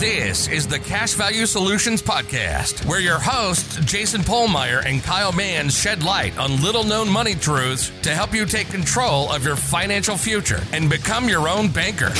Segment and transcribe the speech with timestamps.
[0.00, 5.78] This is the Cash Value Solutions Podcast, where your hosts, Jason Pohlmeier and Kyle Mans,
[5.78, 10.16] shed light on little known money truths to help you take control of your financial
[10.16, 12.14] future and become your own banker.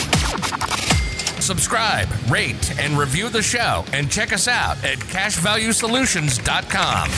[1.40, 7.08] Subscribe, rate, and review the show, and check us out at cashvaluesolutions.com.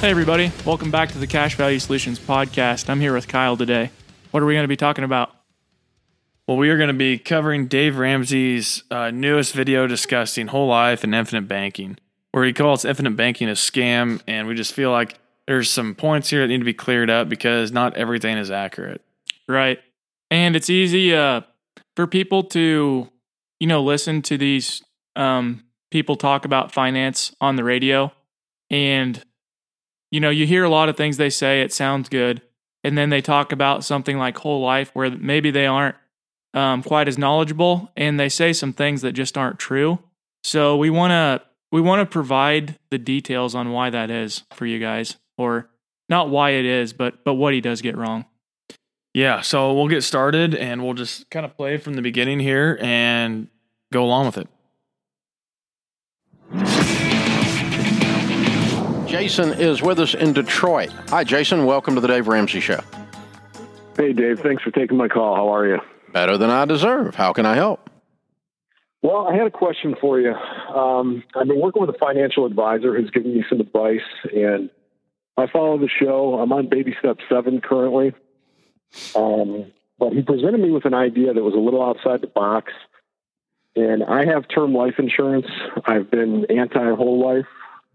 [0.00, 0.50] Hey, everybody.
[0.64, 2.88] Welcome back to the Cash Value Solutions Podcast.
[2.88, 3.90] I'm here with Kyle today.
[4.30, 5.41] What are we going to be talking about?
[6.48, 11.04] Well, we are going to be covering Dave Ramsey's uh, newest video discussing whole life
[11.04, 11.98] and infinite banking,
[12.32, 14.20] where he calls infinite banking a scam.
[14.26, 17.28] And we just feel like there's some points here that need to be cleared up
[17.28, 19.02] because not everything is accurate.
[19.48, 19.78] Right.
[20.32, 21.42] And it's easy uh,
[21.94, 23.08] for people to,
[23.60, 24.82] you know, listen to these
[25.14, 28.12] um, people talk about finance on the radio.
[28.68, 29.22] And,
[30.10, 32.42] you know, you hear a lot of things they say, it sounds good.
[32.82, 35.94] And then they talk about something like whole life where maybe they aren't
[36.54, 39.98] um, quite as knowledgeable, and they say some things that just aren't true.
[40.44, 44.66] So we want to we want to provide the details on why that is for
[44.66, 45.70] you guys, or
[46.08, 48.26] not why it is, but but what he does get wrong.
[49.14, 52.78] Yeah, so we'll get started and we'll just kind of play from the beginning here
[52.80, 53.48] and
[53.92, 54.48] go along with it.
[59.06, 60.90] Jason is with us in Detroit.
[61.10, 61.66] Hi, Jason.
[61.66, 62.80] Welcome to the Dave Ramsey Show.
[63.98, 64.40] Hey, Dave.
[64.40, 65.36] Thanks for taking my call.
[65.36, 65.78] How are you?
[66.12, 67.14] Better than I deserve.
[67.14, 67.88] How can I help?
[69.02, 70.32] Well, I had a question for you.
[70.32, 74.00] Um, I've been working with a financial advisor who's given me some advice,
[74.32, 74.70] and
[75.36, 76.38] I follow the show.
[76.38, 78.12] I'm on baby step seven currently.
[79.16, 82.72] Um, but he presented me with an idea that was a little outside the box.
[83.74, 85.46] And I have term life insurance.
[85.86, 87.46] I've been anti whole life,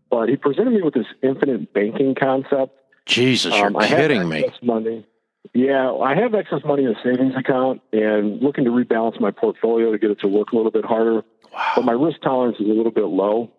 [0.09, 2.73] but he presented me with this infinite banking concept.
[3.05, 4.49] Jesus, you're um, kidding me.
[4.61, 5.05] Money.
[5.53, 9.91] Yeah, I have excess money in a savings account and looking to rebalance my portfolio
[9.91, 11.23] to get it to work a little bit harder.
[11.53, 11.71] Wow.
[11.75, 13.51] But my risk tolerance is a little bit low.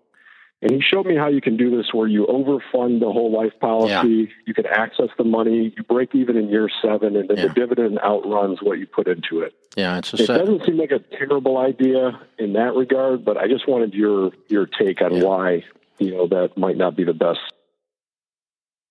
[0.61, 3.53] And he showed me how you can do this where you overfund the whole life
[3.61, 4.27] policy, yeah.
[4.45, 7.47] you can access the money, you break even in year seven, and then yeah.
[7.47, 9.55] the dividend outruns what you put into it.
[9.77, 10.39] Yeah, it's a it set.
[10.39, 14.67] doesn't seem like a terrible idea in that regard, but I just wanted your your
[14.67, 15.23] take on yeah.
[15.23, 15.65] why
[15.99, 17.39] you know that might not be the best.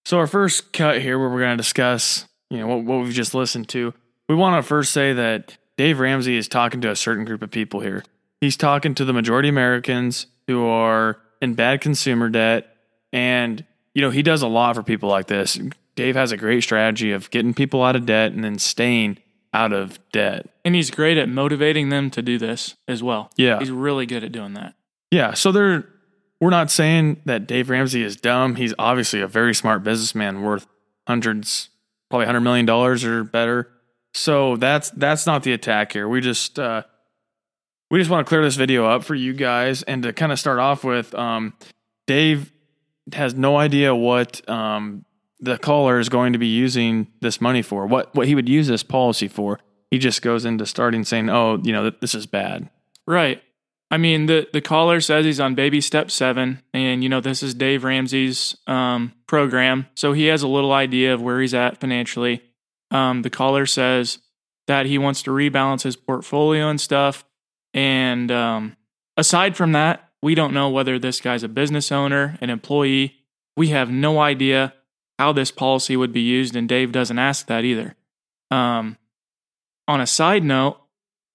[0.06, 3.14] So our first cut here, where we're going to discuss you know what, what we've
[3.14, 3.94] just listened to,
[4.30, 7.52] we want to first say that Dave Ramsey is talking to a certain group of
[7.52, 8.04] people here.
[8.42, 12.76] He's talking to the majority Americans who are in bad consumer debt,
[13.12, 15.60] and you know he does a lot for people like this.
[15.96, 19.18] Dave has a great strategy of getting people out of debt and then staying
[19.54, 20.48] out of debt.
[20.64, 23.32] And he's great at motivating them to do this as well.
[23.36, 23.58] Yeah.
[23.58, 24.76] He's really good at doing that.
[25.10, 25.34] Yeah.
[25.34, 25.90] So they're
[26.40, 28.56] we're not saying that Dave Ramsey is dumb.
[28.56, 30.68] He's obviously a very smart businessman worth
[31.08, 31.70] hundreds
[32.10, 33.70] probably hundred million dollars or better.
[34.14, 36.08] So that's that's not the attack here.
[36.08, 36.84] We just uh,
[37.90, 40.40] we just want to clear this video up for you guys and to kind of
[40.40, 41.14] start off with.
[41.16, 41.54] Um,
[42.06, 42.52] Dave
[43.14, 45.06] has no idea what um,
[45.40, 47.86] the caller is going to be using this money for.
[47.86, 49.60] What what he would use this policy for.
[49.92, 52.70] He just goes into starting saying, "Oh, you know, this is bad."
[53.06, 53.42] Right.
[53.90, 57.42] I mean, the the caller says he's on baby step seven, and you know this
[57.42, 61.80] is Dave Ramsey's um, program, so he has a little idea of where he's at
[61.80, 62.42] financially.
[62.92, 64.20] Um, the caller says
[64.68, 67.24] that he wants to rebalance his portfolio and stuff,
[67.74, 68.76] and um,
[69.16, 73.16] aside from that, we don't know whether this guy's a business owner, an employee.
[73.56, 74.74] We have no idea
[75.18, 77.96] how this policy would be used, and Dave doesn't ask that either.
[78.52, 78.98] Um,
[79.88, 80.82] on a side note,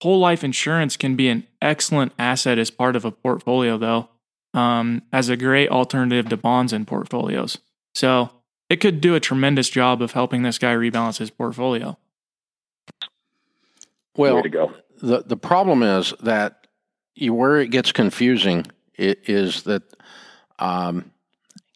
[0.02, 4.08] Whole life insurance can be an excellent asset as part of a portfolio, though,
[4.52, 7.58] um, as a great alternative to bonds and portfolios.
[7.94, 8.30] So
[8.68, 11.96] it could do a tremendous job of helping this guy rebalance his portfolio.
[14.16, 14.42] Well,
[15.00, 16.66] the the problem is that
[17.14, 18.66] you, where it gets confusing
[18.98, 19.82] is that,
[20.58, 21.10] um,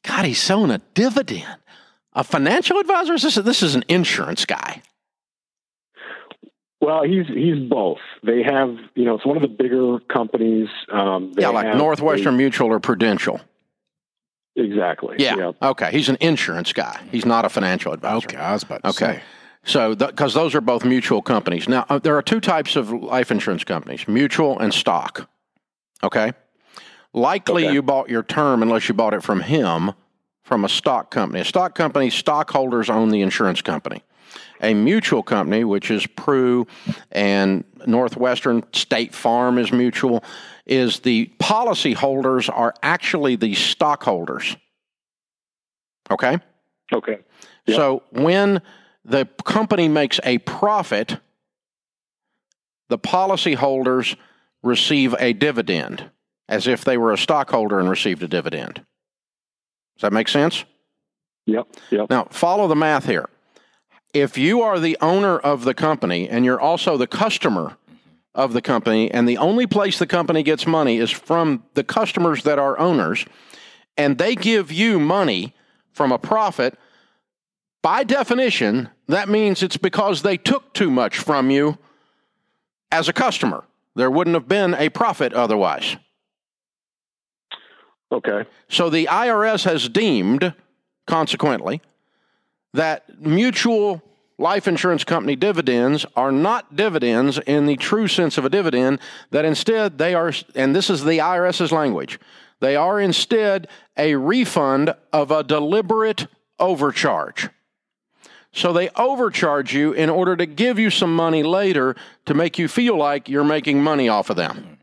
[0.02, 1.56] God, he's selling a dividend.
[2.12, 3.14] A financial advisor?
[3.14, 4.82] Is this, this is an insurance guy.
[6.80, 7.98] Well, he's he's both.
[8.22, 10.68] They have, you know, it's one of the bigger companies.
[10.92, 13.40] Um, yeah, like Northwestern a, Mutual or Prudential.
[14.56, 15.16] Exactly.
[15.18, 15.36] Yeah.
[15.36, 15.52] yeah.
[15.62, 15.90] Okay.
[15.90, 17.02] He's an insurance guy.
[17.10, 18.26] He's not a financial advisor.
[18.26, 19.16] Okay, I was about to okay.
[19.16, 19.22] Say.
[19.64, 21.68] So, because those are both mutual companies.
[21.68, 25.28] Now, uh, there are two types of life insurance companies: mutual and stock.
[26.04, 26.32] Okay.
[27.14, 27.72] Likely, okay.
[27.72, 29.92] you bought your term unless you bought it from him,
[30.42, 31.40] from a stock company.
[31.40, 34.02] A stock company, stockholders own the insurance company
[34.60, 36.66] a mutual company, which is Pru
[37.12, 40.24] and Northwestern State Farm is mutual,
[40.64, 44.56] is the policy holders are actually the stockholders.
[46.10, 46.38] Okay?
[46.92, 47.18] Okay.
[47.66, 47.76] Yep.
[47.76, 48.62] So when
[49.04, 51.18] the company makes a profit,
[52.88, 54.16] the policyholders
[54.62, 56.10] receive a dividend
[56.48, 58.74] as if they were a stockholder and received a dividend.
[59.96, 60.64] Does that make sense?
[61.46, 61.66] Yep.
[61.90, 62.10] Yep.
[62.10, 63.28] Now, follow the math here.
[64.16, 67.76] If you are the owner of the company and you're also the customer
[68.34, 72.42] of the company, and the only place the company gets money is from the customers
[72.44, 73.26] that are owners,
[73.98, 75.54] and they give you money
[75.92, 76.78] from a profit,
[77.82, 81.76] by definition, that means it's because they took too much from you
[82.90, 83.64] as a customer.
[83.96, 85.96] There wouldn't have been a profit otherwise.
[88.10, 88.46] Okay.
[88.68, 90.54] So the IRS has deemed,
[91.06, 91.82] consequently,
[92.76, 94.02] that mutual
[94.38, 99.00] life insurance company dividends are not dividends in the true sense of a dividend,
[99.30, 102.20] that instead they are, and this is the IRS's language,
[102.60, 106.26] they are instead a refund of a deliberate
[106.58, 107.48] overcharge.
[108.52, 111.94] So they overcharge you in order to give you some money later
[112.24, 114.78] to make you feel like you're making money off of them.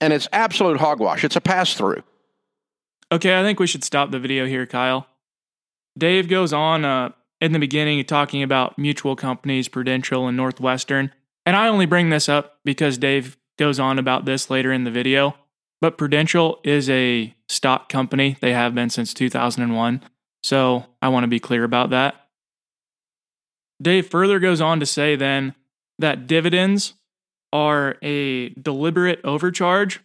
[0.00, 1.22] And it's absolute hogwash.
[1.22, 2.02] It's a pass through.
[3.12, 5.06] Okay, I think we should stop the video here, Kyle.
[6.00, 7.10] Dave goes on uh,
[7.40, 11.12] in the beginning talking about mutual companies, Prudential and Northwestern.
[11.46, 14.90] And I only bring this up because Dave goes on about this later in the
[14.90, 15.36] video.
[15.80, 18.36] But Prudential is a stock company.
[18.40, 20.02] They have been since 2001.
[20.42, 22.14] So I want to be clear about that.
[23.80, 25.54] Dave further goes on to say then
[25.98, 26.94] that dividends
[27.52, 30.00] are a deliberate overcharge.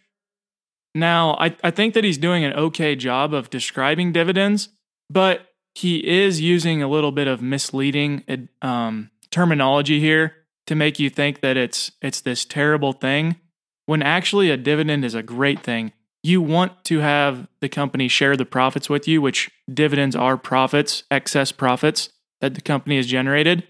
[0.94, 4.70] Now, I, I think that he's doing an okay job of describing dividends,
[5.10, 5.45] but
[5.76, 8.22] he is using a little bit of misleading
[8.62, 10.34] um, terminology here
[10.66, 13.36] to make you think that it's it's this terrible thing
[13.84, 15.92] when actually a dividend is a great thing.
[16.22, 21.02] You want to have the company share the profits with you, which dividends are profits,
[21.10, 22.08] excess profits
[22.40, 23.64] that the company has generated.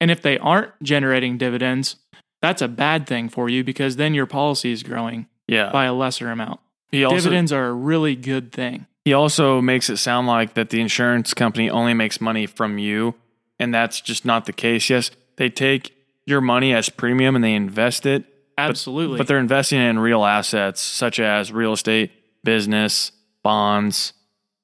[0.00, 1.94] And if they aren't generating dividends,
[2.42, 5.70] that's a bad thing for you because then your policy is growing Yeah.
[5.70, 6.58] by a lesser amount.
[6.90, 8.86] He also, dividends are a really good thing.
[9.04, 13.14] He also makes it sound like that the insurance company only makes money from you,
[13.58, 14.88] and that's just not the case.
[14.90, 15.96] Yes, they take
[16.26, 18.24] your money as premium and they invest it,
[18.56, 19.18] Absolutely.
[19.18, 22.10] but they're investing in real assets such as real estate,
[22.44, 23.12] business,
[23.42, 24.12] bonds.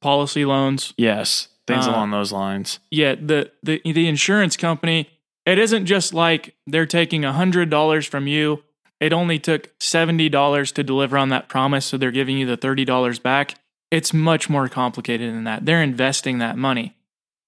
[0.00, 0.94] policy loans.
[0.96, 2.78] Yes, things Uh, along those lines.
[2.90, 5.08] Yeah, the, the the insurance company,
[5.44, 8.62] it isn't just like they're taking $100 from you.
[9.00, 13.20] It only took $70 to deliver on that promise, so they're giving you the $30
[13.22, 13.54] back.
[13.90, 15.64] It's much more complicated than that.
[15.64, 16.96] They're investing that money.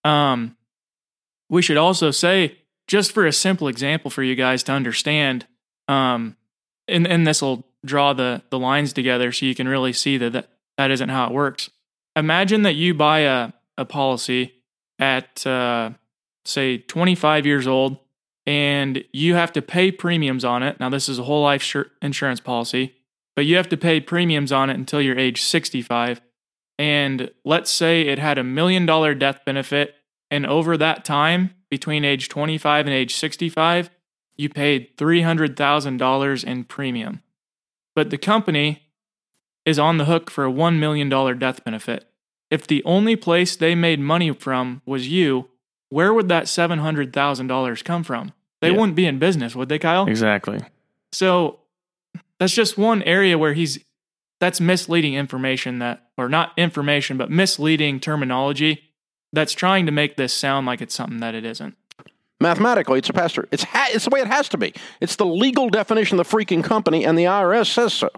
[0.04, 0.56] Um
[1.48, 5.46] we should also say just for a simple example for you guys to understand
[5.88, 6.36] um
[6.88, 10.32] and and this will draw the the lines together so you can really see that
[10.32, 10.48] that,
[10.78, 11.70] that isn't how it works.
[12.16, 14.52] Imagine that you buy a a policy
[14.98, 15.90] at uh,
[16.44, 17.96] say 25 years old
[18.46, 20.78] and you have to pay premiums on it.
[20.78, 22.94] Now, this is a whole life insurance policy,
[23.34, 26.20] but you have to pay premiums on it until you're age 65.
[26.80, 29.96] And let's say it had a million dollar death benefit,
[30.30, 33.90] and over that time, between age 25 and age 65,
[34.38, 37.22] you paid $300,000 in premium.
[37.94, 38.84] But the company
[39.66, 42.06] is on the hook for a $1 million death benefit.
[42.50, 45.48] If the only place they made money from was you,
[45.90, 48.32] where would that $700,000 come from?
[48.62, 48.78] They Yeah.
[48.78, 50.06] wouldn't be in business, would they, Kyle?
[50.06, 50.60] Exactly.
[51.12, 51.60] So
[52.38, 53.84] that's just one area where he's
[54.40, 58.82] that's misleading information that or not information but misleading terminology
[59.32, 61.76] that's trying to make this sound like it's something that it isn't.
[62.40, 63.46] Mathematically, it's a pass through.
[63.52, 64.72] It's, ha- it's the way it has to be.
[65.00, 68.08] It's the legal definition of the freaking company, and the IRS says so.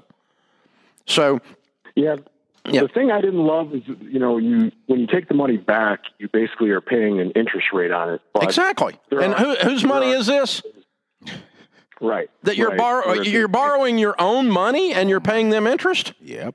[1.07, 1.41] So,
[1.95, 2.17] Yeah.
[2.65, 2.83] Yeah.
[2.83, 6.03] The thing I didn't love is, you know, you when you take the money back,
[6.19, 8.21] you basically are paying an interest rate on it.
[8.33, 8.95] But, exactly.
[9.11, 10.63] And are- who, whose money are- is this?
[12.03, 12.29] Right.
[12.43, 12.79] That you're right.
[12.79, 16.13] borrow- uh, you're borrowing your own money and you're paying them interest?
[16.21, 16.55] Yep.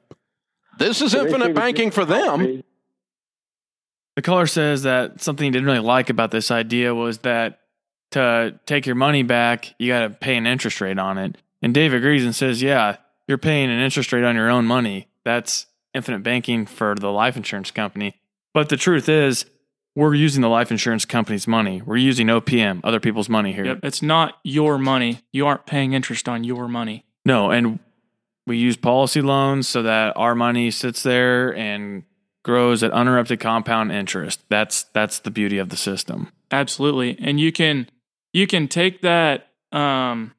[0.77, 2.63] This is so infinite banking for them.
[4.15, 7.61] The caller says that something he didn't really like about this idea was that
[8.11, 11.37] to take your money back, you got to pay an interest rate on it.
[11.61, 15.07] And Dave agrees and says, yeah, you're paying an interest rate on your own money.
[15.23, 18.19] That's infinite banking for the life insurance company.
[18.53, 19.45] But the truth is,
[19.97, 21.81] we're using the life insurance company's money.
[21.81, 23.65] We're using OPM, other people's money here.
[23.65, 25.21] Yep, it's not your money.
[25.31, 27.03] You aren't paying interest on your money.
[27.25, 27.79] No, and
[28.45, 32.03] we use policy loans so that our money sits there and
[32.43, 34.41] grows at uninterrupted compound interest.
[34.49, 36.31] That's that's the beauty of the system.
[36.51, 37.17] Absolutely.
[37.19, 37.89] And you can
[38.33, 40.35] you can take that um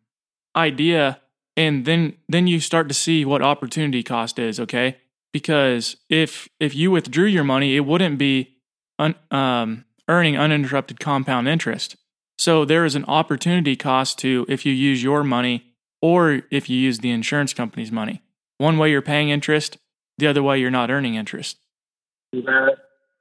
[0.55, 1.21] idea
[1.57, 4.99] and then then you start to see what opportunity cost is, okay?
[5.33, 8.55] Because if if you withdrew your money, it wouldn't be
[8.99, 11.97] un, um earning uninterrupted compound interest.
[12.39, 16.79] So there is an opportunity cost to if you use your money or if you
[16.79, 18.23] use the insurance company's money.
[18.59, 19.77] One way you're paying interest,
[20.17, 21.59] the other way you're not earning interest.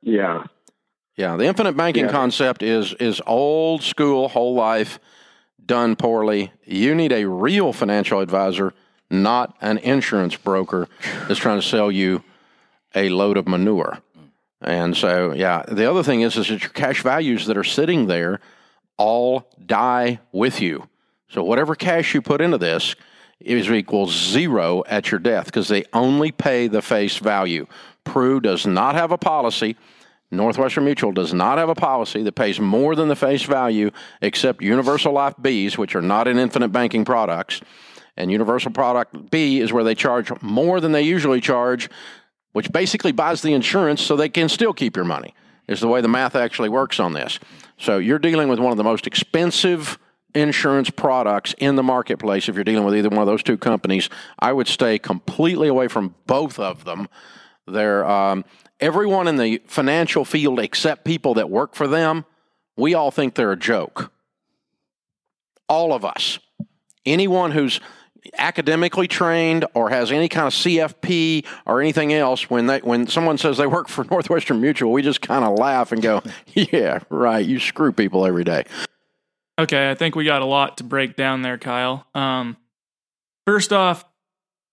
[0.01, 0.43] Yeah.
[1.15, 2.11] Yeah, the infinite banking Yeah.
[2.11, 4.99] concept is is old school, whole life,
[5.65, 6.51] done poorly.
[6.63, 8.73] You need a real financial advisor,
[9.09, 10.87] not an insurance broker
[11.27, 12.23] that's trying to sell you
[12.93, 13.99] a load of manure.
[14.61, 18.07] And so, yeah, the other thing is is that your cash values that are sitting
[18.07, 18.39] there
[18.97, 20.87] all die with you.
[21.29, 22.95] So whatever cash you put into this
[23.39, 27.67] is equals zero at your death because they only pay the face value.
[28.05, 29.75] Pru does not have a policy.
[30.31, 34.61] Northwestern Mutual does not have a policy that pays more than the face value except
[34.61, 37.61] Universal Life Bs, which are not in infinite banking products.
[38.17, 41.89] And Universal Product B is where they charge more than they usually charge,
[42.57, 45.31] which basically buys the insurance so they can still keep your money,
[45.67, 47.37] is the way the math actually works on this.
[47.77, 49.99] So you're dealing with one of the most expensive
[50.33, 54.09] insurance products in the marketplace if you're dealing with either one of those two companies.
[54.39, 57.09] I would stay completely away from both of them.
[57.67, 58.43] They're um,
[58.79, 62.25] everyone in the financial field except people that work for them.
[62.75, 64.11] We all think they're a joke.
[65.69, 66.39] All of us.
[67.05, 67.79] Anyone who's
[68.37, 73.37] academically trained or has any kind of CFP or anything else, when they when someone
[73.37, 76.21] says they work for Northwestern Mutual, we just kind of laugh and go,
[76.53, 77.45] "Yeah, right.
[77.45, 78.65] You screw people every day."
[79.59, 82.05] Okay, I think we got a lot to break down there, Kyle.
[82.13, 82.57] Um,
[83.45, 84.05] first off,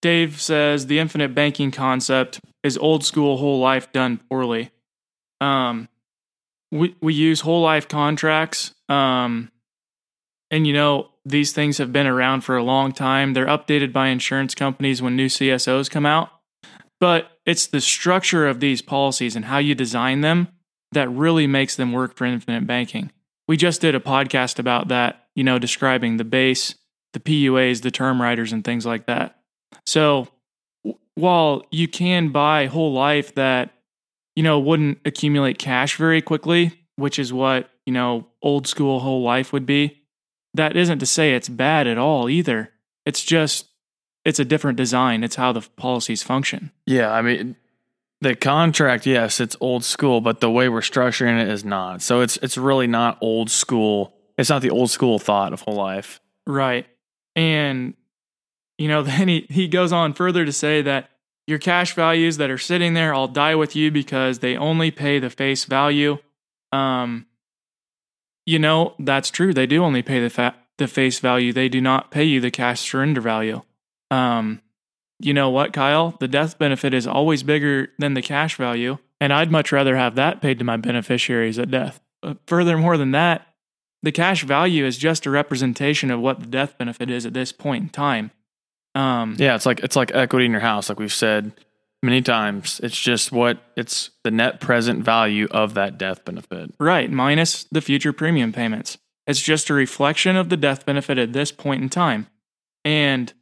[0.03, 4.71] Dave says the infinite banking concept is old school whole life done poorly.
[5.41, 5.89] Um,
[6.71, 9.51] we we use whole life contracts, um,
[10.51, 13.33] and you know these things have been around for a long time.
[13.33, 16.31] They're updated by insurance companies when new CSOs come out,
[17.01, 20.49] but it's the structure of these policies and how you design them
[20.93, 23.11] that really makes them work for infinite banking
[23.47, 26.75] we just did a podcast about that, you know, describing the base,
[27.13, 29.39] the PUAs, the term riders, and things like that.
[29.87, 30.29] So
[31.15, 33.71] while you can buy whole life that,
[34.35, 39.23] you know, wouldn't accumulate cash very quickly, which is what, you know, old school whole
[39.23, 40.03] life would be,
[40.55, 42.71] that isn't to say it's bad at all either.
[43.05, 43.67] It's just,
[44.25, 45.23] it's a different design.
[45.23, 46.71] It's how the policies function.
[46.87, 47.57] Yeah, I mean,
[48.21, 52.01] the contract, yes, it's old school, but the way we're structuring it is not.
[52.01, 54.15] So it's it's really not old school.
[54.39, 56.21] It's not the old school thought of whole life.
[56.47, 56.87] Right.
[57.37, 57.95] And,
[58.79, 61.11] you know, then he, he goes on further to say that
[61.47, 65.19] your cash values that are sitting there all die with you because they only pay
[65.19, 66.17] the face value.
[66.73, 67.27] Um,
[68.47, 69.53] you know, that's true.
[69.55, 72.51] They do only pay the, fa- the face value, they do not pay you the
[72.51, 73.63] cash surrender value.
[74.11, 74.61] Um,
[75.21, 76.17] you know what, Kyle?
[76.21, 80.17] The death benefit is always bigger than the cash value, and I'd much rather have
[80.17, 82.01] that paid to my beneficiaries at death.
[82.21, 83.47] But furthermore than that,
[84.03, 87.53] the cash value is just a representation of what the death benefit is at this
[87.53, 88.33] point in time.
[88.95, 91.53] Um, Yeah, it's like it's like equity in your house, like we've said
[92.05, 92.81] many times.
[92.83, 96.75] It's just what it's the net present value of that death benefit.
[96.79, 98.99] Right, minus the future premium payments.
[99.27, 102.29] It's just a reflection of the death benefit at this point in time.
[102.85, 103.33] And,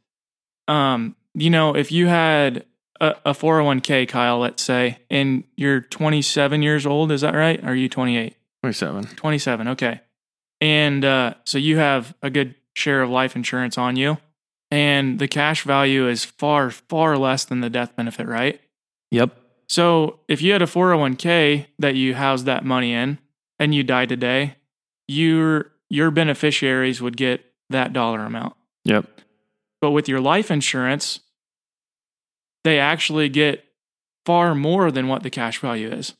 [0.67, 2.65] um, you know, if you had
[3.01, 7.61] a, a 401k, Kyle, let's say, and you're 27 years old, is that right?
[7.63, 8.35] Or are you 28?
[8.61, 9.03] Twenty-seven.
[9.17, 9.99] 27, okay.
[10.61, 14.17] And uh, so you have a good share of life insurance on you,
[14.73, 18.59] and the cash value is far, far less than the death benefit, right?
[19.11, 19.37] Yep.
[19.69, 23.19] So if you had a 401k that you housed that money in
[23.59, 24.55] and you died today,
[25.07, 28.55] your your beneficiaries would get that dollar amount.
[28.85, 29.05] Yep.
[29.79, 31.19] But with your life insurance,
[32.63, 33.63] they actually get
[34.25, 36.15] far more than what the cash value is.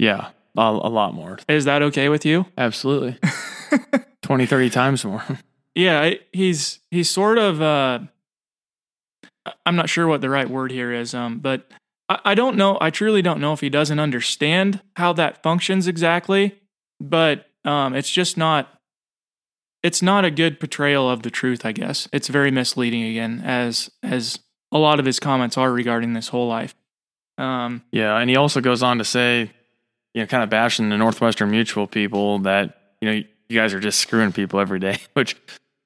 [0.00, 0.30] Yeah.
[0.58, 1.38] A, a lot more.
[1.48, 2.46] Is that okay with you?
[2.58, 3.16] Absolutely.
[4.22, 5.22] 20, 30 times more.
[5.76, 8.00] Yeah, he's he's sort of uh
[9.64, 11.70] I'm not sure what the right word here is, um, but
[12.08, 12.78] I, I don't know.
[12.80, 16.58] I truly don't know if he doesn't understand how that functions exactly,
[16.98, 18.72] but um, it's just not.
[19.82, 21.64] It's not a good portrayal of the truth.
[21.64, 24.40] I guess it's very misleading again, as as
[24.72, 26.74] a lot of his comments are regarding this whole life.
[27.38, 29.50] Um, Yeah, and he also goes on to say,
[30.14, 33.80] you know, kind of bashing the Northwestern Mutual people that you know you guys are
[33.80, 34.98] just screwing people every day.
[35.12, 35.36] Which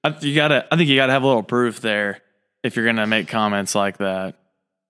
[0.05, 2.21] I, you gotta, I think you gotta have a little proof there
[2.63, 4.37] if you're gonna make comments like that.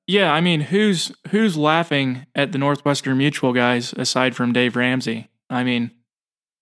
[0.06, 5.28] Yeah, I mean, who's who's laughing at the Northwestern Mutual guys aside from Dave Ramsey?
[5.48, 5.92] I mean,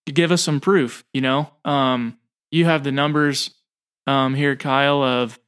[0.07, 1.05] give us some proof.
[1.15, 2.19] You know, um,
[2.51, 3.51] you have the numbers
[4.07, 5.03] um, here, Kyle.
[5.03, 5.39] Of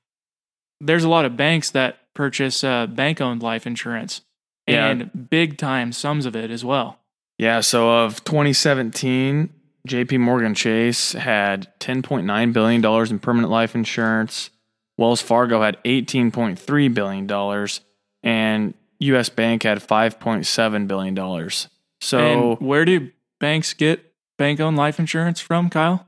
[0.80, 4.22] there's a lot of banks that purchase uh, bank-owned life insurance,
[4.66, 4.86] Yeah.
[4.88, 6.98] and big time sums of it as well.
[7.38, 7.60] Yeah.
[7.60, 9.50] So of 2017,
[9.86, 10.18] J.P.
[10.18, 14.50] Morgan Chase had 10.9 billion dollars in permanent life insurance.
[14.98, 17.68] Wells Fargo had $18.3 billion
[18.22, 21.50] and US Bank had $5.7 billion.
[22.02, 26.06] So, and where do banks get bank owned life insurance from, Kyle?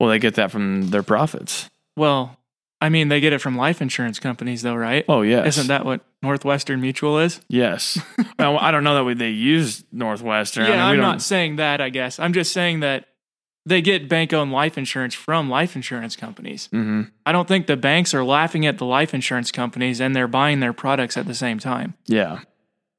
[0.00, 1.70] well, they get that from their profits.
[1.96, 2.36] Well,
[2.80, 5.04] I mean, they get it from life insurance companies, though, right?
[5.08, 5.46] Oh, yes.
[5.56, 7.40] Isn't that what Northwestern Mutual is?
[7.46, 8.00] Yes.
[8.40, 10.66] well, I don't know that they use Northwestern.
[10.66, 12.18] Yeah, I mean, we don't- not saying that, I guess.
[12.18, 13.06] I'm just saying that
[13.64, 16.68] they get bank owned life insurance from life insurance companies.
[16.72, 17.10] Mhm.
[17.24, 20.60] I don't think the banks are laughing at the life insurance companies and they're buying
[20.60, 21.94] their products at the same time.
[22.06, 22.40] Yeah.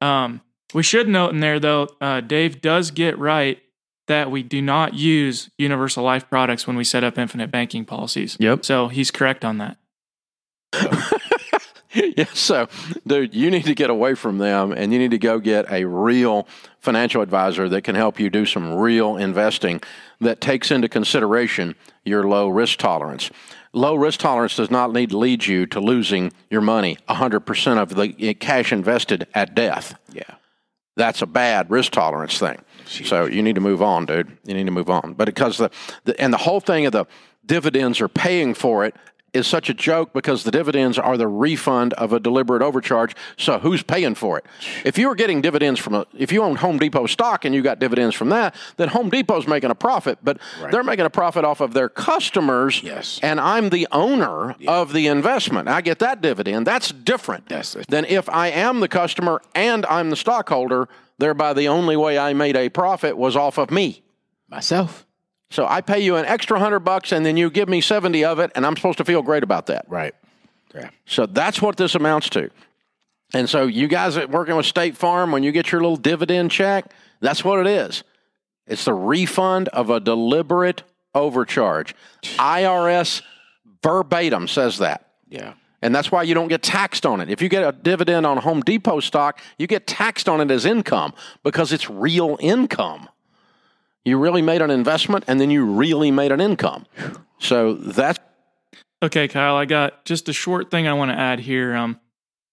[0.00, 0.40] Um,
[0.72, 3.60] we should note in there, though, uh, Dave does get right
[4.06, 8.36] that we do not use universal life products when we set up infinite banking policies.
[8.40, 8.64] Yep.
[8.64, 9.76] So he's correct on that.
[12.16, 12.68] yeah, so,
[13.06, 15.84] dude, you need to get away from them and you need to go get a
[15.84, 16.46] real
[16.80, 19.80] financial advisor that can help you do some real investing
[20.20, 21.74] that takes into consideration
[22.04, 23.30] your low risk tolerance.
[23.72, 27.94] Low risk tolerance does not need to lead you to losing your money 100% of
[27.94, 29.98] the eh, cash invested at death.
[30.12, 30.22] Yeah.
[30.96, 32.60] That's a bad risk tolerance thing.
[32.86, 34.36] So you need to move on, dude.
[34.44, 35.14] You need to move on.
[35.14, 35.70] But because the,
[36.04, 37.06] the and the whole thing of the
[37.44, 38.94] dividends are paying for it
[39.34, 43.14] is such a joke because the dividends are the refund of a deliberate overcharge.
[43.36, 44.46] So who's paying for it?
[44.84, 47.62] If you were getting dividends from a, if you own Home Depot stock and you
[47.62, 50.38] got dividends from that, then Home Depot's making a profit, but
[50.70, 52.82] they're making a profit off of their customers.
[52.82, 53.20] Yes.
[53.22, 55.68] And I'm the owner of the investment.
[55.68, 56.66] I get that dividend.
[56.66, 57.48] That's different
[57.88, 60.88] than if I am the customer and I'm the stockholder.
[61.18, 64.02] Thereby, the only way I made a profit was off of me.
[64.48, 65.06] Myself.
[65.54, 68.40] So I pay you an extra hundred bucks, and then you give me seventy of
[68.40, 69.84] it, and I'm supposed to feel great about that.
[69.88, 70.12] Right.
[70.74, 70.90] Yeah.
[71.06, 72.50] So that's what this amounts to.
[73.32, 76.50] And so you guys that working with State Farm, when you get your little dividend
[76.50, 78.02] check, that's what it is.
[78.66, 80.82] It's the refund of a deliberate
[81.14, 81.94] overcharge.
[82.22, 83.22] IRS
[83.80, 85.08] verbatim says that.
[85.28, 85.54] Yeah.
[85.80, 87.30] And that's why you don't get taxed on it.
[87.30, 90.64] If you get a dividend on Home Depot stock, you get taxed on it as
[90.64, 91.12] income
[91.44, 93.08] because it's real income.
[94.04, 96.86] You really made an investment and then you really made an income.
[97.38, 98.18] So that's
[99.02, 101.74] Okay, Kyle, I got just a short thing I want to add here.
[101.74, 102.00] Um,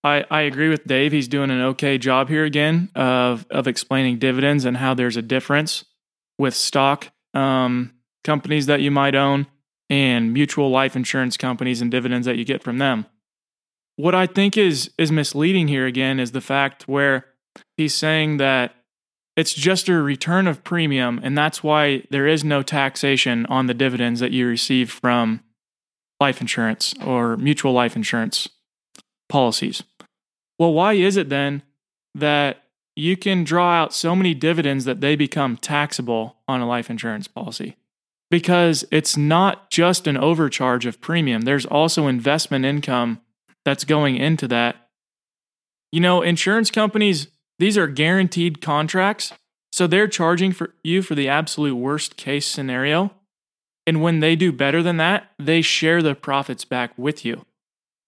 [0.04, 1.14] I, I agree with Dave.
[1.14, 5.22] He's doing an okay job here again of of explaining dividends and how there's a
[5.22, 5.86] difference
[6.38, 9.48] with stock um, companies that you might own
[9.90, 13.06] and mutual life insurance companies and dividends that you get from them.
[13.96, 17.28] What I think is is misleading here again is the fact where
[17.78, 18.76] he's saying that
[19.42, 23.74] it's just a return of premium and that's why there is no taxation on the
[23.74, 25.42] dividends that you receive from
[26.20, 28.48] life insurance or mutual life insurance
[29.30, 29.82] policies.
[30.60, 31.64] Well, why is it then
[32.14, 36.92] that you can draw out so many dividends that they become taxable on a life
[36.92, 37.78] insurance policy?
[38.30, 43.22] Because it's not just an overcharge of premium, there's also investment income
[43.66, 44.76] that's going into that.
[45.92, 47.26] You know, insurance companies,
[47.62, 49.34] these are guaranteed contracts.
[49.72, 53.12] So they're charging for you for the absolute worst case scenario.
[53.86, 57.46] And when they do better than that, they share the profits back with you.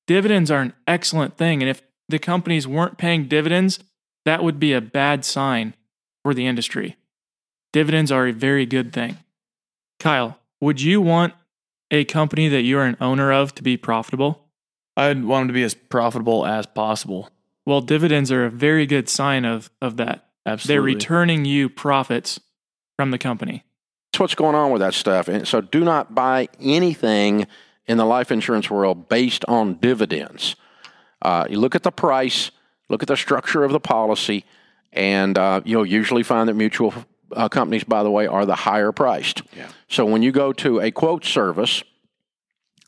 [0.07, 1.61] Dividends are an excellent thing.
[1.61, 3.77] And if the companies weren't paying dividends,
[4.25, 5.75] that would be a bad sign
[6.23, 6.97] for the industry.
[7.71, 9.17] Dividends are a very good thing.
[9.99, 11.35] Kyle, would you want
[11.91, 14.47] a company that you're an owner of to be profitable?
[14.97, 17.29] I'd want them to be as profitable as possible.
[17.65, 20.29] Well, dividends are a very good sign of, of that.
[20.45, 20.73] Absolutely.
[20.73, 22.39] They're returning you profits
[22.97, 23.63] from the company.
[24.11, 25.27] that's what's going on with that stuff.
[25.27, 27.47] And so do not buy anything
[27.87, 30.55] in the life insurance world based on dividends.
[31.21, 32.51] Uh, you look at the price,
[32.89, 34.45] look at the structure of the policy,
[34.91, 36.93] and uh, you'll usually find that mutual
[37.31, 39.41] uh, companies, by the way, are the higher priced.
[39.55, 39.69] Yeah.
[39.87, 41.83] So when you go to a quote service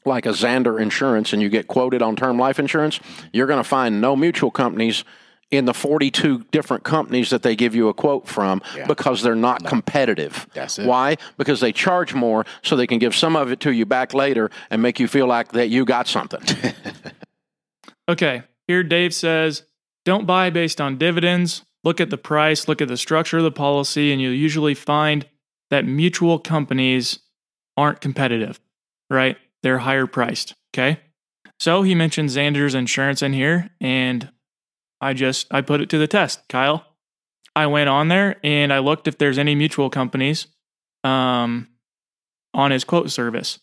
[0.06, 3.00] like a Zander Insurance and you get quoted on term life insurance,
[3.34, 5.04] you're going to find no mutual companies
[5.52, 8.88] in the 42 different companies that they give you a quote from Yeah.
[8.88, 10.48] because they're not competitive.
[10.54, 10.88] That's it.
[10.88, 11.18] Why?
[11.38, 14.50] Because they charge more so they can give some of it to you back later
[14.72, 16.42] and make you feel like that you got something.
[18.08, 19.64] Okay, here Dave says
[20.04, 21.64] don't buy based on dividends.
[21.84, 25.26] Look at the price, look at the structure of the policy, and you'll usually find
[25.72, 27.20] that mutual companies
[27.76, 28.60] aren't competitive,
[29.10, 29.38] right?
[29.66, 30.54] They're higher priced.
[30.72, 31.00] Okay.
[31.60, 34.30] So he mentioned Zander's insurance in here, and
[35.02, 36.86] I just I put it to the test, Kyle.
[37.56, 40.46] I went on there and I looked if there's any mutual companies
[41.04, 41.68] um,
[42.54, 43.58] on his quote service.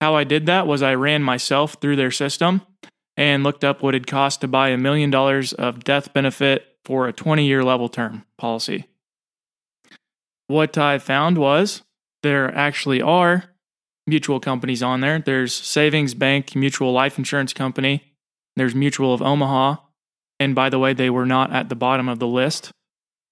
[0.00, 2.62] How I did that was I ran myself through their system
[3.16, 7.08] and looked up what it cost to buy a million dollars of death benefit for
[7.08, 8.86] a 20 year level term policy.
[10.46, 11.82] What I found was
[12.22, 13.56] there actually are
[14.08, 15.20] mutual companies on there.
[15.20, 18.02] There's Savings Bank Mutual Life Insurance Company.
[18.56, 19.76] There's Mutual of Omaha.
[20.40, 22.70] And by the way, they were not at the bottom of the list.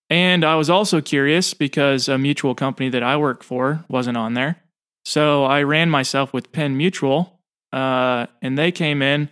[0.08, 4.34] And I was also curious because a mutual company that I work for wasn't on
[4.34, 4.62] there.
[5.04, 7.40] So I ran myself with Penn Mutual,
[7.72, 9.30] uh, and they came in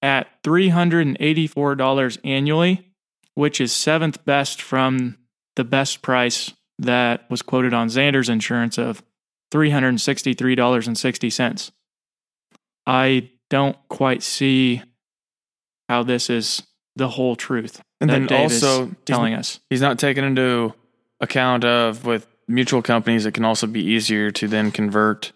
[0.00, 2.92] at $384 annually,
[3.34, 5.16] which is seventh best from
[5.54, 9.02] the best price that was quoted on Zander's insurance of
[9.52, 11.70] $363.60.
[12.86, 14.82] I don't quite see
[15.88, 16.62] how this is
[16.96, 17.80] the whole truth.
[18.00, 19.60] And then Dave also telling us.
[19.70, 20.74] He's not taking into
[21.20, 25.32] account of with mutual companies, it can also be easier to then convert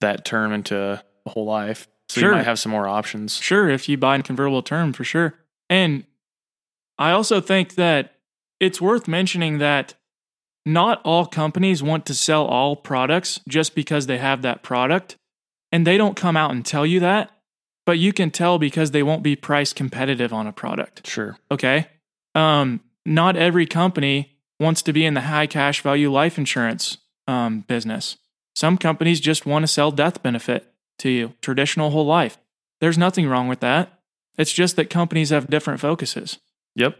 [0.00, 1.88] that term into a whole life.
[2.10, 2.30] So Sure.
[2.30, 3.38] you might have some more options.
[3.38, 5.34] Sure, if you buy a convertible term, for sure.
[5.70, 6.04] And
[6.98, 8.16] I also think that
[8.60, 9.94] it's worth mentioning that
[10.66, 15.16] not all companies want to sell all products just because they have that product.
[15.70, 17.30] And they don't come out and tell you that,
[17.84, 21.06] but you can tell because they won't be price competitive on a product.
[21.06, 21.36] Sure.
[21.50, 21.88] Okay.
[22.34, 27.60] Um, not every company wants to be in the high cash value life insurance um,
[27.60, 28.16] business.
[28.54, 32.38] Some companies just want to sell death benefit to you, traditional whole life.
[32.80, 34.00] There's nothing wrong with that.
[34.38, 36.38] It's just that companies have different focuses.
[36.76, 36.96] Yep.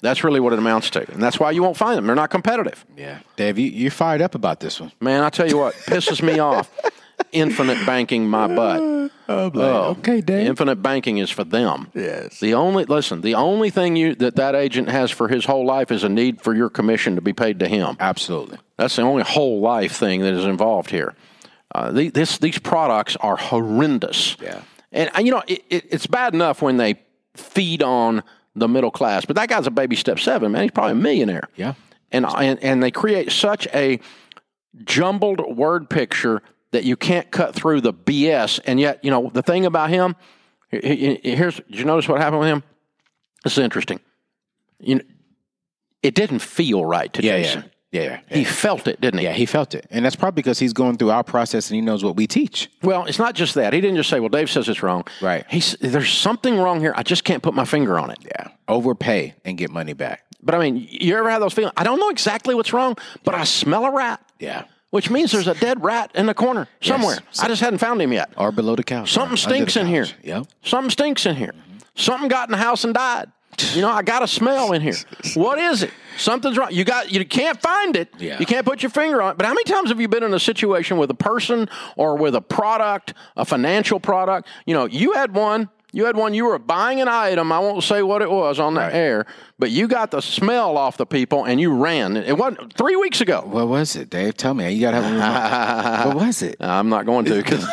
[0.00, 1.10] That's really what it amounts to.
[1.12, 2.06] And that's why you won't find them.
[2.06, 2.84] They're not competitive.
[2.96, 3.20] Yeah.
[3.36, 4.90] Dave, you, you're fired up about this one.
[5.00, 6.70] Man, I tell you what, pisses me off.
[7.32, 9.10] Infinite banking my butt.
[9.28, 10.48] Oh, okay, Dave.
[10.48, 11.90] Infinite banking is for them.
[11.94, 12.40] yes.
[12.40, 15.92] The only listen, the only thing you that that agent has for his whole life
[15.92, 17.96] is a need for your commission to be paid to him.
[18.00, 18.58] Absolutely.
[18.76, 21.14] That's the only whole life thing that is involved here.
[21.74, 24.36] Uh, the, this, these products are horrendous.
[24.40, 24.62] Yeah.
[24.90, 26.96] And, uh, you know, it, it, it's bad enough when they
[27.34, 28.22] feed on
[28.54, 30.62] the middle class, but that guy's a baby step seven, man.
[30.62, 31.48] He's probably a millionaire.
[31.56, 31.74] Yeah.
[32.10, 33.98] And, and, and they create such a
[34.84, 38.60] jumbled word picture that you can't cut through the BS.
[38.64, 40.16] And yet, you know, the thing about him,
[40.70, 42.62] he- he- here's, did you notice what happened with him?
[43.44, 44.00] This is interesting.
[44.78, 45.02] You know,
[46.02, 47.62] it didn't feel right to Yeah, Jason.
[47.62, 47.68] yeah.
[47.92, 48.20] Yeah.
[48.30, 49.24] He felt it, didn't he?
[49.26, 49.86] Yeah, he felt it.
[49.90, 52.70] And that's probably because he's going through our process and he knows what we teach.
[52.82, 53.74] Well, it's not just that.
[53.74, 55.44] He didn't just say, "Well, Dave says it's wrong." Right.
[55.48, 56.94] He's there's something wrong here.
[56.96, 58.18] I just can't put my finger on it.
[58.24, 58.48] Yeah.
[58.66, 60.24] Overpay and get money back.
[60.42, 61.74] But I mean, you ever have those feelings?
[61.76, 64.20] I don't know exactly what's wrong, but I smell a rat.
[64.40, 64.64] Yeah.
[64.90, 67.18] Which means there's a dead rat in the corner somewhere.
[67.40, 68.30] I just hadn't found him yet.
[68.36, 69.10] Or below the couch.
[69.12, 70.06] Something stinks in here.
[70.22, 70.46] Yep.
[70.62, 71.52] Something stinks in here.
[71.52, 71.78] Mm-hmm.
[71.94, 73.30] Something got in the house and died.
[73.74, 74.96] You know, I got a smell in here.
[75.34, 75.90] What is it?
[76.16, 76.68] Something's wrong.
[76.72, 78.12] You got you can't find it.
[78.18, 78.38] Yeah.
[78.38, 79.38] You can't put your finger on it.
[79.38, 82.34] But how many times have you been in a situation with a person or with
[82.34, 84.48] a product, a financial product?
[84.66, 85.70] You know, you had one.
[85.94, 86.32] You had one.
[86.32, 87.52] You were buying an item.
[87.52, 88.94] I won't say what it was on the Right.
[88.94, 89.26] air,
[89.58, 92.16] but you got the smell off the people and you ran.
[92.16, 93.42] It wasn't three weeks ago.
[93.46, 94.34] What was it, Dave?
[94.38, 94.70] Tell me.
[94.72, 96.56] You got to have What was it?
[96.60, 97.66] I'm not going to because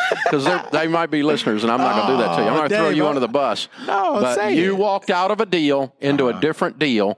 [0.72, 2.48] they might be listeners, and I'm not going to do that to you.
[2.50, 3.08] I'm Oh, going to throw you oh.
[3.10, 3.70] under the bus.
[3.88, 4.78] No, but you it.
[4.78, 6.40] walked out of a deal into a uh-huh.
[6.42, 7.18] different deal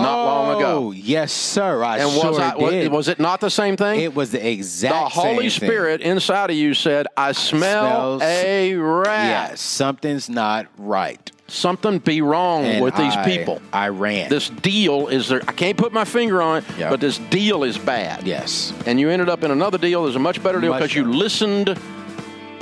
[0.00, 0.76] not long ago.
[0.88, 1.82] Oh, yes, sir.
[1.84, 2.92] I And was, sure I, was, did.
[2.92, 4.00] was it not the same thing?
[4.00, 5.22] It was the exact thing.
[5.24, 9.50] The Holy Spirit inside of you said, "I smell smells- a rat.
[9.50, 11.30] Yes, something's not right.
[11.48, 13.60] Something be wrong And with these I- people.
[13.74, 14.30] I ran.
[14.30, 15.42] This deal is there.
[15.46, 16.88] I can't put my finger on it, Yeah.
[16.88, 18.26] but this deal is bad.
[18.26, 18.72] yes.
[18.86, 21.78] and you ended up in another deal There's a much better deal because you listened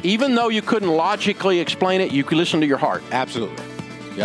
[0.02, 3.62] even though you couldn't logically explain it you could listen to your heart Absolutely.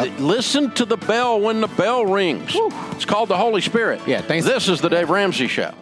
[0.03, 0.19] Yep.
[0.19, 2.51] listen to the bell when the bell rings
[2.91, 4.45] it's called the holy spirit Yeah, thanks.
[4.45, 5.73] this is the dave ramsey show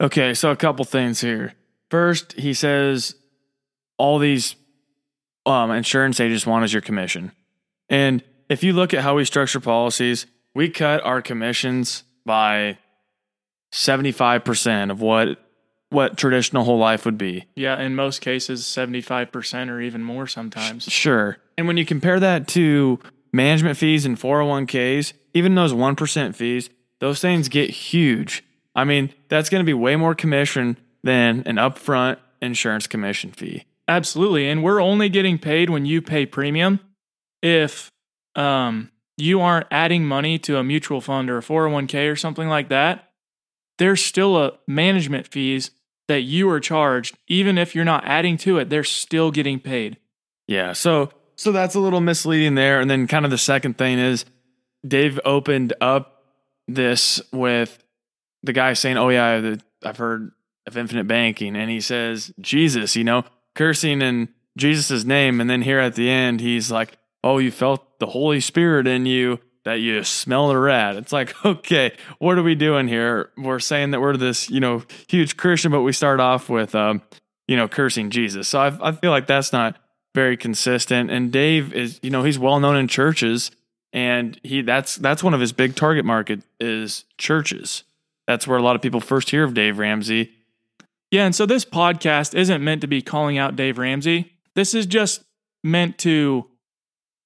[0.00, 1.54] Okay, so a couple things here.
[1.90, 3.14] First, he says
[3.96, 4.56] all these
[5.46, 7.32] um, insurance agents want is your commission.
[7.88, 12.76] And if you look at how we structure policies, we cut our commissions by
[13.72, 15.38] 75% of what
[15.90, 17.46] what traditional whole life would be.
[17.54, 20.82] Yeah, in most cases, 75% or even more sometimes.
[20.84, 21.38] Sure.
[21.56, 22.98] And when you compare that to
[23.32, 28.44] management fees and 401ks, even those 1% fees, those things get huge.
[28.74, 33.64] I mean, that's going to be way more commission than an upfront insurance commission fee.
[33.88, 34.48] Absolutely.
[34.48, 36.80] And we're only getting paid when you pay premium.
[37.42, 37.90] If
[38.34, 42.68] um, you aren't adding money to a mutual fund or a 401k or something like
[42.68, 43.10] that,
[43.78, 45.70] there's still a management fees
[46.08, 47.16] that you are charged.
[47.28, 49.96] Even if you're not adding to it, they're still getting paid.
[50.46, 50.72] Yeah.
[50.72, 52.80] So so that's a little misleading there.
[52.80, 54.24] And then kind of the second thing is
[54.86, 56.24] Dave opened up
[56.66, 57.78] this with
[58.42, 60.32] the guy saying, "Oh yeah, I've heard
[60.66, 65.62] of infinite banking," and he says Jesus, you know, cursing in Jesus' name, and then
[65.62, 69.80] here at the end, he's like, "Oh, you felt the Holy Spirit in you." That
[69.80, 70.94] you smell a rat.
[70.94, 73.30] It's like, okay, what are we doing here?
[73.36, 77.02] We're saying that we're this, you know, huge Christian, but we start off with um,
[77.48, 78.46] you know, cursing Jesus.
[78.46, 79.76] So I, I feel like that's not
[80.16, 81.10] very consistent.
[81.10, 83.50] And Dave is, you know, he's well known in churches,
[83.92, 87.84] and he that's that's one of his big target market is churches.
[88.26, 90.32] That's where a lot of people first hear of Dave Ramsey.
[91.10, 94.32] Yeah, and so this podcast isn't meant to be calling out Dave Ramsey.
[94.54, 95.22] This is just
[95.62, 96.46] meant to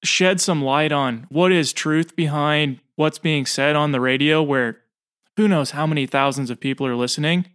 [0.03, 4.79] shed some light on what is truth behind what's being said on the radio where
[5.37, 7.45] who knows how many thousands of people are listening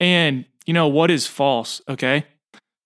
[0.00, 2.26] and you know what is false okay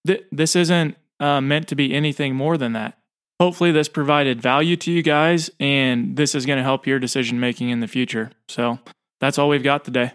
[0.07, 2.99] Th- this isn't uh, meant to be anything more than that
[3.41, 7.39] hopefully this provided value to you guys and this is going to help your decision
[7.39, 8.79] making in the future so
[9.21, 10.13] that's all we've got today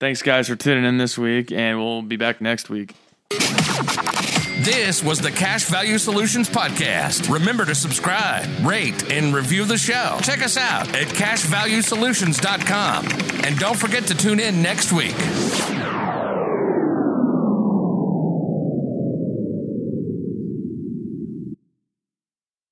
[0.00, 2.94] Thanks, guys, for tuning in this week, and we'll be back next week.
[3.28, 7.30] This was the Cash Value Solutions Podcast.
[7.30, 10.16] Remember to subscribe, rate, and review the show.
[10.22, 13.08] Check us out at cashvaluesolutions.com.
[13.44, 15.16] And don't forget to tune in next week.